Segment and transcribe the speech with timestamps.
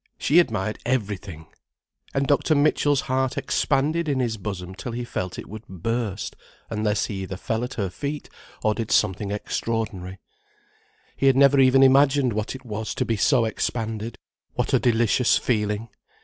[0.17, 1.45] She admired everything!
[2.11, 2.55] And Dr.
[2.55, 6.35] Mitchell's heart expanded in his bosom till he felt it would burst,
[6.71, 8.27] unless he either fell at her feet
[8.63, 10.17] or did something extraordinary.
[11.15, 14.17] He had never even imagined what it was to be so expanded:
[14.55, 15.87] what a delicious feeling.